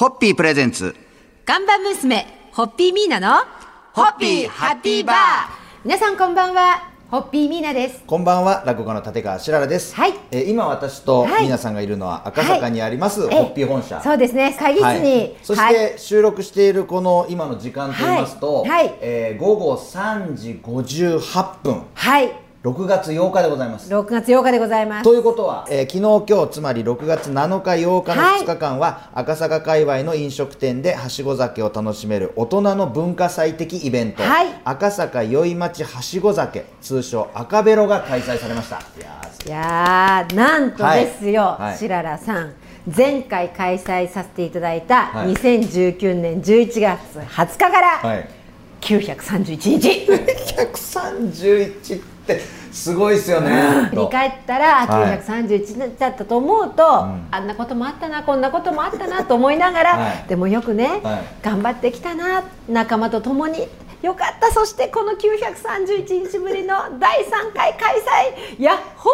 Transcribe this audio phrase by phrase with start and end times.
[0.00, 0.96] ホッピープレゼンツ。
[1.44, 3.36] 看板娘、ホッピーミーナの、
[3.92, 5.16] ホッピーハッピーバー。
[5.84, 8.02] 皆さんこんばんは、ホッピーミーナです。
[8.06, 9.94] こんばんは、落語家の立川しららです。
[9.94, 10.14] はい。
[10.30, 11.42] えー今私とはい。
[11.42, 13.34] 皆さんがいるのは赤坂にあります、はい。
[13.34, 14.00] ホッピー本社。
[14.00, 15.00] そうですね、会議室はい。
[15.02, 15.36] に。
[15.42, 18.70] そして、はい収録しているこの今の時間と言いますと、はい。
[18.70, 18.94] はい。
[19.02, 22.32] えー午後3時58分、はい、
[22.62, 23.90] 6月8日でございます。
[23.90, 25.04] 6月8日でございます。
[25.04, 34.48] ということは、えー昨日今日つまり6月7日8日のはい2日間は、赤坂界隈の飲食店ではしご酒を楽しめる大人の文化祭的イベント、はい。
[34.64, 38.82] 赤坂宵町はしご酒通称赤ベロが開催されました。
[39.46, 41.62] いやーなんとですよ、はい。
[41.62, 41.78] はい。
[41.78, 42.52] しららさん。
[42.94, 45.34] 前回開催させていただいたはい。
[45.34, 48.28] 2019年11月20日からはい
[48.80, 50.06] 931日、
[50.56, 52.40] 131って
[52.72, 53.88] すごいですよね。
[53.90, 55.18] 振り返ったらはい。
[55.20, 60.24] 931だったと思うと、あんなこともあったなこんなこともあったなと思いながら、はい。
[60.28, 61.22] でもよくね、はい。
[61.42, 63.68] 頑張ってきたな仲間と共に
[64.02, 64.50] よかった。
[64.50, 67.96] そしてこの931日ぶりの第3回開
[68.56, 69.10] 催やっほ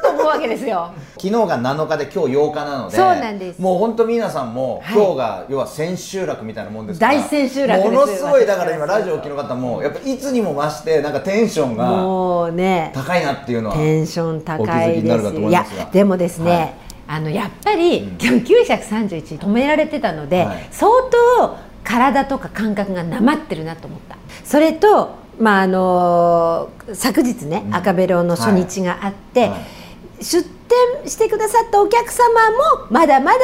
[0.00, 0.90] ーと思うわけですよ。
[1.16, 3.60] 昨日が7日で今日8日なので、そうなんです。
[3.60, 4.96] もう本当皆さんも、はい。
[4.96, 7.14] 今日が要は千秋楽みたいなもんですから。
[7.14, 7.92] 大千秋楽です。
[7.92, 12.90] ものすごいだから今ラジオを聞きの方もやっぱいつにも増してなんかテンションがもうね。
[12.92, 13.76] 高いなっていうのは。
[13.76, 16.74] テンション高いですいやでもですね、はい。
[17.06, 20.66] あのやっぱり、931止められてたので、はい。
[20.70, 20.90] 相
[21.38, 24.16] 当体とか感覚がなまってるなと思った。
[24.44, 27.74] それと、まああの昨日ね、うん。
[27.74, 30.24] 赤ベロの初日があって、はい。
[30.24, 33.38] 出店してくださったお客様もまだまだ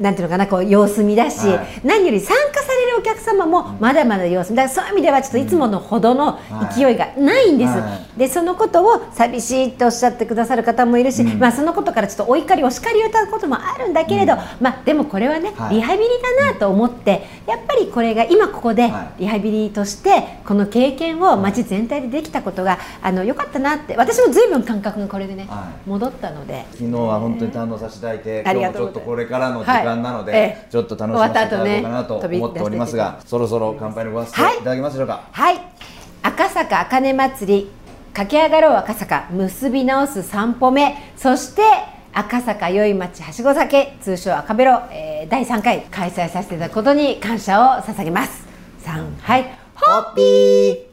[0.00, 1.80] なんていうのかなこう様子見だし、はい。
[1.84, 6.38] 何より参加されるお客様もまだまだ様子見だそういう意味ではちょっといつものほどの
[6.74, 11.38] 勢いがないんです、はでそのことを寂しいとおっしゃってくださる方もいるし、うん。
[11.38, 14.38] まあ、そのことからちょっとお怒りお叱りをいただくこともあるんだけれど、うん。
[14.60, 15.76] まあ、でもこれはね、はい。
[15.76, 16.08] リハビリ
[16.38, 19.20] だなと思ってやっぱりこれが今ここではい。
[19.20, 26.64] リハビリとしてこの経験を街全体でできたことがあの良かったなって私も随分感覚がこれでね、は戻ったので。
[26.72, 34.58] 昨日は本当に堪能させていただいて、今日もちょっとこれからの時間なので、ちょっと楽しませていただこうかなと思っておりますが、そろそろ乾杯のご発声い。
[34.58, 35.28] ただけますでしょうか？
[35.30, 35.60] はい。
[36.22, 37.70] 赤坂あかね祭り
[38.12, 41.12] 駆け上がろう赤坂結び直す3歩目。
[41.16, 41.62] そして
[42.12, 48.46] 赤坂宵町はしご酒通称赤ベロ、えー第3回開催させていただくことに感謝を捧げます。
[48.84, 49.58] 3はい。
[49.74, 50.86] ホッピー。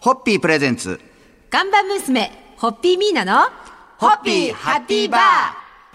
[0.00, 1.00] ホッピープレゼンツ。
[1.50, 3.48] 看板娘ホッピーミーナの
[4.00, 5.20] ホッピーハッピーバー。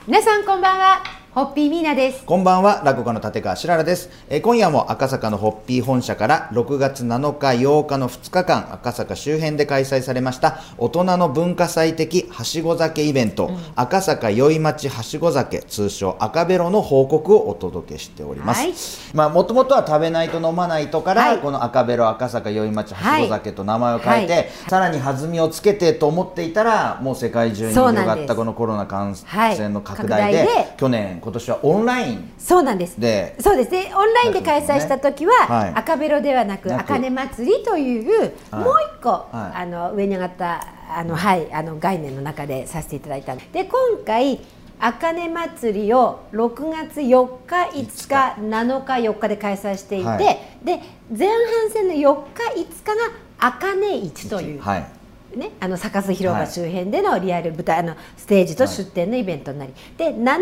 [0.05, 1.14] 皆さんこんばんは。
[1.35, 2.23] ホッピーミーナです。
[2.23, 18.61] こんばんは、落語家の立川しららです、えー今夜も赤坂のホッピー本社から6月7日、8日の2日間、赤坂周辺で開催されました大人の文化祭的はしご酒イベント、赤坂宵町はしご酒、通称赤ベロの報告をお届けしております。
[18.61, 18.73] はい。
[19.13, 21.39] まあ、もともとは食べないと飲まないとから、はい。
[21.39, 24.49] この赤ベロ赤坂宵町はしご酒と名前を変えて、はい。
[24.69, 30.73] さらに弾みをつけてと思っていたら、もう世界中に広がったこのコロナ感はい染の拡大で、拡大で。
[30.77, 33.01] 去年、今年はオンラインそうなんです。
[33.01, 33.91] でそうですね。
[33.95, 35.73] オンラインで開催した時は、はい。
[35.73, 36.81] 赤ベロではなくなく。
[36.81, 38.63] 赤根祭りという、はい。
[38.63, 39.57] もう一個、はい。
[39.57, 44.39] あの上に上がったあの、はい、あの概念の中でさせていただいたんでで今回
[44.79, 50.39] 赤根祭りを6月4日5日7日4日で開催していて、はい。
[50.63, 54.94] で前半戦の4日5日が赤根市という、はい
[55.35, 56.47] ね、あのサカス広場はい。
[56.47, 60.37] 周辺でのリアル舞台、あのステージと出店のイベントになり、で7日8日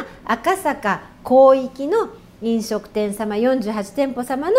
[0.00, 2.08] が赤坂広域の
[2.42, 4.56] 飲食店様48店舗様の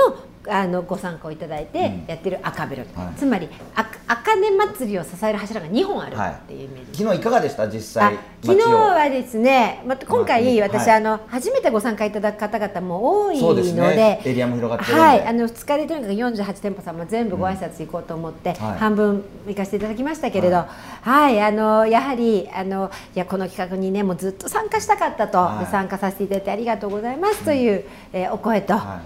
[0.47, 2.05] あのご参加をいただいてうん。
[2.07, 3.15] やってる赤ベロ、はい。
[3.17, 6.99] つまりあ赤根祭りを支える柱が2本あるっていうイメージ。
[7.03, 7.67] 昨日いかがでした？
[7.67, 10.97] 実あ際昨日はですね、また今回、まあ私、はい。
[10.97, 14.21] あの初めてご参加いただく方々も多いのでね。
[14.23, 18.77] エリアも広がってはい、あの2日でとにかく48店舗様全部ご挨拶行こうと思って、はい。
[18.77, 20.67] 半分行かせていただきましたけれど、は
[21.01, 21.41] はい。
[21.41, 25.37] あのやはりあのいやこの企画にねもうずっと参加したかったと、
[25.71, 27.83] 参加させていただいてありがとうございますという、
[28.13, 28.73] えーお声と。
[28.73, 29.01] は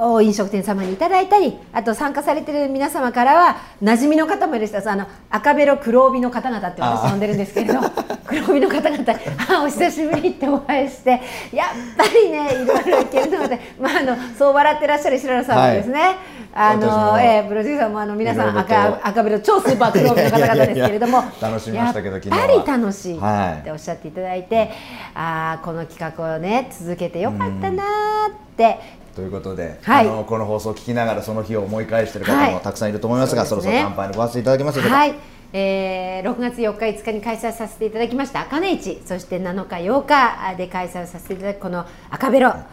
[0.00, 7.80] お飲食店様にいただいたりあと参加されてる皆様からは馴染みの方もいらっしあの赤ベロ黒帯の方々って私呼んでるんですけれど
[8.26, 9.04] 黒帯の方々
[9.48, 11.20] あお久しぶりってお会いして
[11.52, 16.16] やっぱりねいろいろいけるので、まあ、あのそう笑ってらっしゃる白良さんもですね、
[16.54, 17.18] あ私のも。
[17.18, 24.70] えープロデューサーもあの皆さん赤赤ベロ超スーパー黒帯の方々ですけれども楽しみましたけどやっぱり楽しいはいっておっしゃっていただいて、
[25.14, 30.08] ああこの企画をね続けてよかったなーってということで、はい。
[30.08, 32.52] あのこの放送を聞きながらその日を思い返している方はい。
[32.54, 33.72] もたくさんいると思いますが、そですね。
[33.72, 34.96] そうろそろ乾杯のご発声いただけますでしょうか？
[34.96, 35.14] はい。
[35.56, 42.64] えー6月4日5日に開催させていただきました赤根市そして7日8日で開催させていただくこの赤ベロあ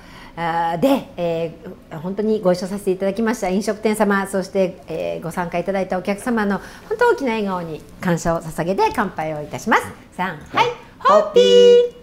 [0.78, 6.58] ーで、えー本当にご一緒させていただきました飲食店様そして、えーご参加いただいたお客様の
[6.90, 9.84] 本当大きな笑顔に感謝を捧げて乾杯をいたします。
[10.18, 10.66] さんはい。
[10.98, 12.01] ホッピー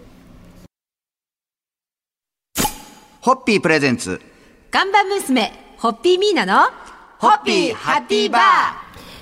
[3.21, 4.21] ホッピープレゼンツ。
[4.71, 6.71] 看板娘ホッピーミーナの
[7.17, 8.41] ホッピーハッピーバー。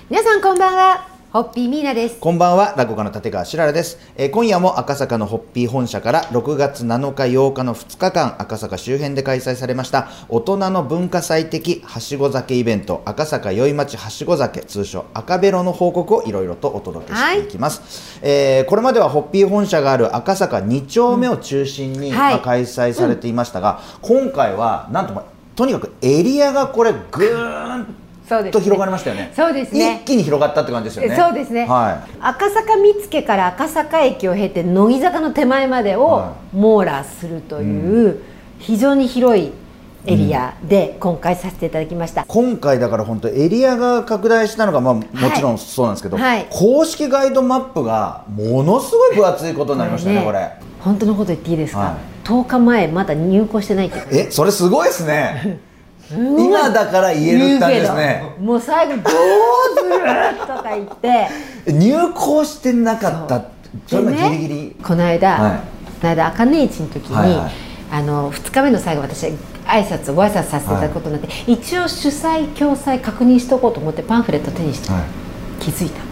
[0.07, 2.17] 皆さんこんばんはホッピーミーナです。
[2.19, 22.33] こんばんは、落語家の立川しららです、えー今夜も赤坂のホッピー本社から6月7日8日の2日間赤坂周辺で開催されました大人の文化祭的はしご酒イベント赤坂宵町はしご酒通称赤ベロの報告をいろいろとお届けしていきます、えーこれまではホッピー本社がある赤坂2丁目を中心に、はい。
[22.33, 25.23] まあ開催されていましたが、今回はなんとも
[25.55, 29.31] とにかくエリアがこれぐーんと広がりましたよね。
[29.35, 30.01] そうですね。
[30.03, 31.15] 一気に広がったって感じですよね。
[31.15, 32.09] そうですね、はい。
[32.19, 38.21] 赤坂見附から赤坂駅を経て乃木坂の手前までをは網羅するという
[38.59, 39.51] 非常に広い
[40.05, 45.03] エリアで今回させていただきました、今回だから本当エリアが拡大したのがまあも
[45.35, 46.47] ちろんそうなんですけど、はい。
[46.49, 50.51] 公式ガイドマップがものすごい分厚いことになりましたねこれ。
[50.79, 52.27] 本当のこと言っていいですか、はい。
[52.27, 55.59] 10日前まだ入校してないってえそれすごいですね
[56.11, 58.23] 今だから言えるって感じです言ね。
[58.39, 59.03] もう最後どう
[59.77, 59.99] する
[60.39, 61.27] とか言って。
[61.71, 63.45] 入校してなかった
[63.87, 64.75] それがでねギリギリ？
[64.81, 65.59] この間、はい。
[65.99, 67.51] この間赤根市の時に、はいはい。
[67.91, 69.27] あの2日目の最後私
[69.65, 75.03] 挨拶ご挨拶させていただくことになって、一応主催共催確認しとこうと思ってパンフレット手にして、はい。
[75.61, 76.07] 気づいた。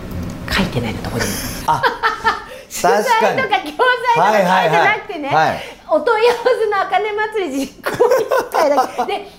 [0.53, 5.35] 書いてないのとこに主確催とか共催とか書いてなくてね、はい。
[5.35, 9.05] はいはいお問い合わせの赤根祭り実行委員会だけ。
[9.13, 9.29] で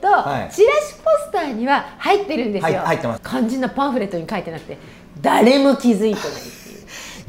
[0.00, 0.52] とはい。
[0.52, 3.22] チラシポスターには入ってるんですよ、はい入ってます。
[3.24, 4.78] 肝心なパンフレットに書いてなくて
[5.20, 6.78] 誰も気づいてないっていう。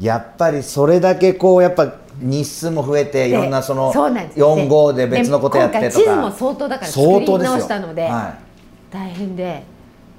[0.00, 4.56] やっぱりそれだけこうやっぱ日数も増えていろんなそのそうなんですよ。
[4.56, 5.90] 4号で別のことやってとか。
[5.90, 8.34] 地図も相当だから作り直したのでは
[8.90, 9.62] 大変で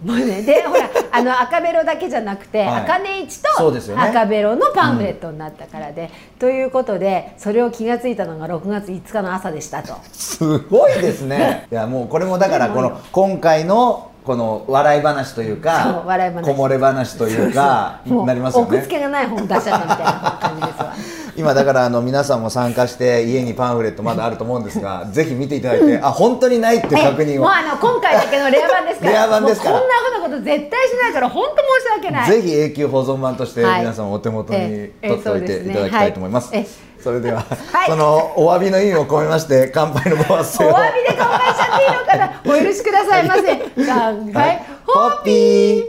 [0.03, 2.81] もうねでほらあの赤ベロだけじゃなくて、はい。
[2.83, 3.49] 赤根市と
[3.97, 6.09] 赤ベロのパンフレットになったからで、
[6.39, 9.93] ということでそれを気がついたのが6月5日の朝でしたと。
[9.93, 11.67] い、すごいですね。
[11.71, 16.03] いやもうこれもだからこの今回のこの笑い話というそか
[16.43, 18.67] こもれ話というか なりますよね。
[18.67, 20.93] 奥付けがない本出しちゃったみたいな感じですわ。
[21.37, 26.99] 今だからあの皆さんも参加して家にパンフレットまだあると思うんですが ぜひ見ていただいて、あ本当にないってい。
[26.99, 27.43] う確認を。
[27.43, 29.11] もうあの今回だけのレア版ですから。
[29.11, 29.79] レア版ですから。
[29.79, 32.29] こんなふうなこと絶対しないから本当申し訳ない。
[32.29, 33.79] ぜひ永久保存版としてはい。
[33.81, 36.53] 皆さんお手元にええ取っておいていただきたいと思います。
[36.53, 36.61] はい。
[36.61, 36.67] え
[37.01, 37.43] それでは、
[37.73, 37.89] はい。
[37.89, 40.71] そのお詫びの意味を込めまして乾杯のご発声を。
[40.71, 42.41] お詫びで乾杯しちゃっていいのかな？
[42.45, 43.41] お許しくださいませ。
[43.87, 44.65] 乾杯、はい。
[44.85, 45.85] ホッピー。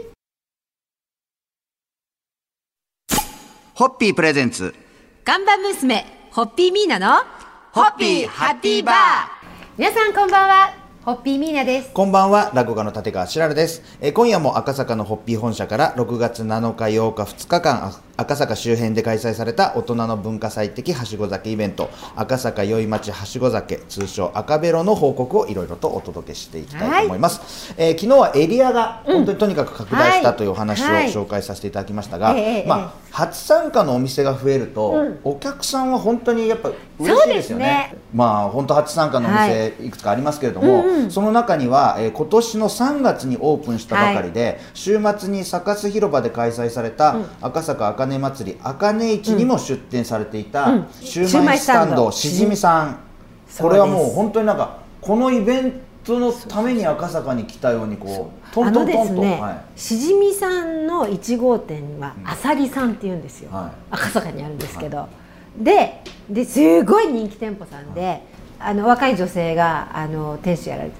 [3.75, 4.73] ホッピープレゼンツ
[5.25, 7.23] 看板娘ホッピーミーナの
[7.71, 8.95] ホッピーハッピーバー
[9.77, 10.73] 皆さんこんばんは
[11.05, 13.83] ホッピーミーナですこんばんは、落語家の立川しらるです。
[14.01, 27.73] えー今夜も赤坂のホッピー本社から6月7日8日2日間、あ赤坂周辺で開催された大人の文化祭的はしご酒イベント、赤坂宵町はしご酒、通称赤ベロの報告をいろいろとお届けしていきたいと思います。
[27.75, 31.07] えー昨日はエリアが本当にとにかく拡大したというお話をはい。
[31.07, 37.65] 紹介させていただきましたが、ええええまあ、初参加のお店が増えると、お客さんは本当にやっぱ嬉しいですよね。
[37.65, 37.97] ね。
[38.13, 50.87] まあ本当初参加のおは店いくつかありますけれども、その中には、えー今年の3月にオープンしたばかりで、週末にサカス広場で開催された赤坂あかね祭りあかね市にも出店されていた、うん。
[51.01, 52.99] シューマイスタンドしじみさん。
[53.57, 59.79] これはもう本当になんかこのイベントのために赤坂に来たようにこうトントントンと、ですね、はい。
[59.79, 63.71] しじみさんの1号店はあさりさんって言うんですよ、はい。
[63.91, 65.07] 赤坂にあるんですけど、
[65.57, 68.21] でですごい人気店舗さんで、
[68.59, 70.95] あの若い女性があの店主やられて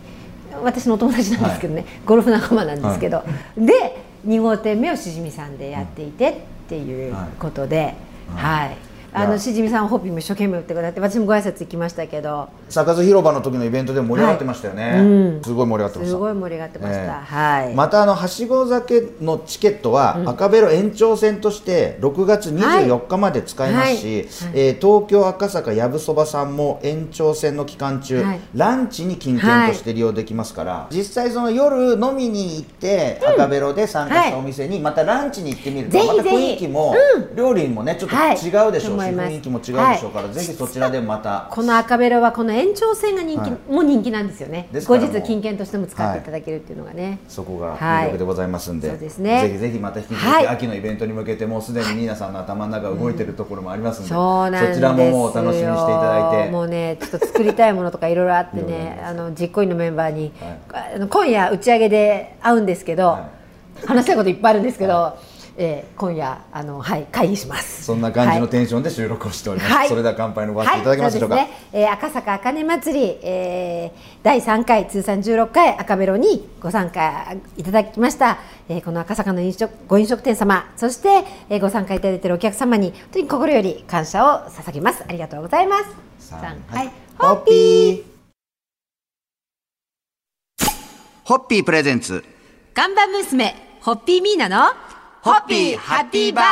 [0.63, 3.23] 私のお友達なんですけどね、ゴルフ仲間なんですけど、
[3.57, 6.45] で2号店目をしじみさんでやっていて
[6.81, 7.93] っていうことで、
[8.27, 8.69] はい。
[8.69, 9.27] あいや。
[9.27, 12.49] のしじみさんホッピーも一生懸命売ってくださって私もご挨拶行きましたけど。
[12.69, 14.99] サカス広場の時のイベントでも盛り上がってましたよね、はい。
[14.99, 15.03] う
[15.39, 16.11] んすごい盛り上がってました。
[16.11, 17.09] すごい盛り上がってました、ええ。
[17.09, 24.15] はい、またあのはしご酒のチケットは赤ベロ延長戦として6月24日まで使えますし、はい。
[24.15, 24.27] はい。
[24.53, 28.39] えー東京赤坂やぶそばさんも延長戦の期間中、はい。
[28.53, 36.95] ランチに金券として利用できますから、実際その夜飲みに行って、赤ベロで参加したお店にまたランチに行ってみると、また雰囲気も、
[37.35, 38.35] 料理もねちょっとはい。
[38.35, 39.29] 違うでしょうし、思います。
[39.29, 41.47] 雰囲気も違うでしょうから、ぜひそちらでまた。
[41.51, 43.71] この赤ベロはこの延長線が人気、はい。
[43.71, 44.69] も人気なんですよね。
[44.85, 49.41] 後日金券としても使っていただけるっていうのがね、そこが魅力でございますんで、はいそうですね。
[49.47, 50.47] ぜひぜひまた引き続き、はい。
[50.47, 56.51] 秋のイベントに向けてもうすでにニーナさんの頭の中動いてるところもありますんで、そうなんですちらももうお楽しみにしていただいて。
[56.51, 60.31] もうねちょっと作りたいものとかいろいろあってねあの実行委員のメンバーに、
[61.09, 63.29] 今夜打ち上げで会うんですけど、は
[63.85, 65.17] 話したいこといっぱいあるんですけど、
[65.57, 67.83] えー今夜あのはい会議します。
[67.83, 69.89] そんな感じのはいテンションで収録をしております、はい。
[69.89, 85.03] それでは乾杯のご発声いただけますでしょうか、はい、ね、えー赤坂あかね祭り、えー第3回通算16回赤ベロにご参加いただきました、えーこの赤坂の飲食ご飲食店様そして、えーご参加いただいているお客様に本当に心より感謝を捧げます。
[85.07, 86.33] ありがとうございます。
[86.33, 86.91] はい。
[87.17, 88.03] ホッピー。
[91.25, 92.23] ホッピープレゼンツ。
[92.73, 94.73] 看板娘ホッピーミーナの
[95.23, 96.45] ホッピーハッピーバー。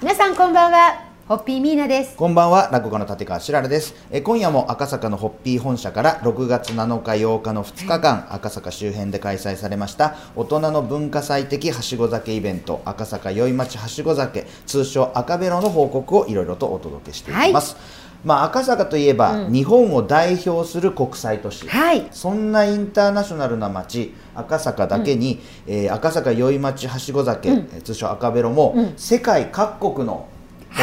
[0.00, 0.98] 皆さんこんばんは。
[1.28, 2.16] ホッピーミーナです。
[2.16, 2.70] こんばんは。
[2.72, 3.94] 落語家の立川しららです。
[4.10, 17.76] え今夜も赤坂のホッピー本社から6月7日8日の2日間赤坂周辺で開催されました大人の文化祭的はしご酒イベント赤坂宵町はしご酒通称赤ベロの報告をいろいろとお届けしていきます、
[18.24, 22.08] まあ、赤坂といえば、日本を代表する国際都市、はい。
[22.10, 30.28] そんなインターナショナルな街赤坂だけに、えー赤坂宵町はしご酒、えー通称赤ベロも、世界各国の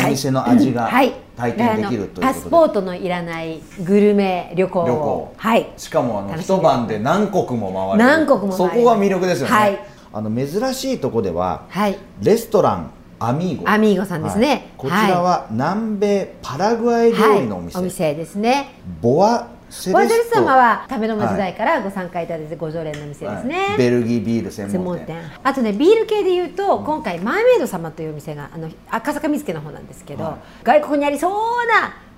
[0.06, 1.14] お店の味がはい。
[1.36, 4.88] 体験できるというあのパスポことで、ートのいらないグルメ旅行を。
[4.88, 5.34] 旅行。
[5.38, 5.70] はい。
[5.78, 8.10] しかもあの一晩で何国も回れる。
[8.10, 9.80] 何国も回そこが魅力ですよね、はい。
[10.14, 11.98] あの珍しいとこでは、はい。
[12.22, 13.70] レストランアミーゴ。
[13.70, 14.48] アミーゴさんですね。
[14.50, 14.64] はい。
[14.78, 18.76] こちらは南米パラグアイ料理のお店、はい、お店ですね。
[19.02, 23.78] ボアセボアゼル様は食べの間時代からご参加いただいてご常連の店ですね、はい。
[23.78, 25.18] ベルギービール専専門店。
[25.44, 31.32] あとねビール系で言うと、今回マーメイド様というお店があの赤坂見附の方なんですけど、は外国にありそう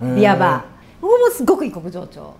[0.01, 1.01] なビアバー。
[1.01, 2.33] ここもすごく異国情緒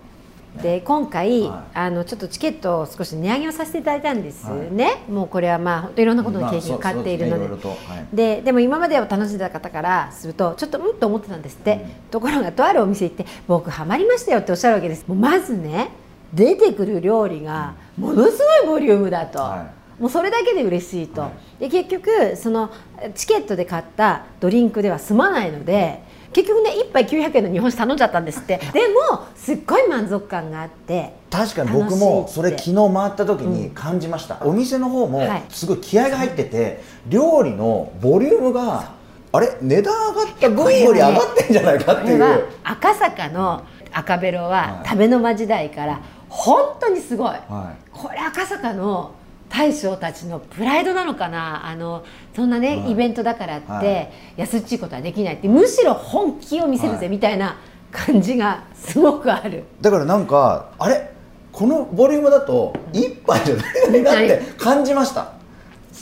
[0.62, 1.78] で今回、はい。
[1.78, 8.06] あのちょっとチケットを少し値上げをさせていただいたんですね、もうこれはまあ本当いろんなことの経験がかっているので,、まあですねはい。
[8.16, 15.06] ででも今までは楽しんでた方からするとちょっとうんと思ってたんですって、ところがとあるお店行って僕ハマりましたよっておっしゃるわけです。
[15.08, 15.90] もうまずね
[16.32, 21.30] 出てくる料理がものすごいボリュームだと、はもうそれだけで嬉しいと、は
[21.60, 22.70] で結局その
[23.14, 26.02] チケットで買ったドリンクでは済まないので
[26.34, 28.58] 結局ね1杯900円の日本酒頼んじゃったんですって。
[28.74, 35.42] でもすっごい満足感があって確かに僕もそれ昨日回った時に感じました、お店の方もはい。
[35.48, 38.92] すごい気合が入ってて料理のボリュームが
[39.32, 42.18] あれ値段上がった分より上がってんじゃないかっていう。
[42.18, 43.62] これは赤坂の
[43.92, 44.88] 赤ベロははい。
[44.88, 49.12] 食べの間時代から本当にすごい、はこれ赤坂の
[49.56, 51.64] 大将たちのプライドなのかな？
[51.64, 52.90] あのそんなね、はい。
[52.90, 54.10] イベントだからって、はい。
[54.36, 57.08] 安っちいことはできないってむしろ本気を見せるぜ、はい。
[57.10, 57.56] みたいな
[57.92, 59.62] 感じがすごくある。
[59.80, 61.12] だからなんかあれ？
[61.52, 65.33] このボリュームだと一杯じゃないなって感じました、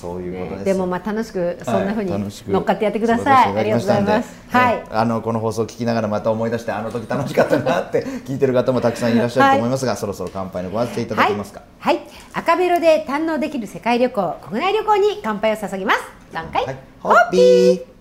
[0.02, 3.56] そういうことです、でもまあ楽しくそんな風にはい楽しく乗っかってやってください。
[3.56, 4.35] ありがとうございます。
[4.50, 4.75] はい。
[4.75, 4.85] ね。
[4.90, 15.99] あのこの放送を聞きながらまた思い出してあの時楽しかったなって聞いてる方もたくさんいらっしゃると思いますが、そろそろ乾杯のご発声いただけますか、はい、はい、赤ベロで堪能できる世界旅行国内旅行に乾杯を捧げます。
[16.32, 17.91] 3回、はい、ホッピー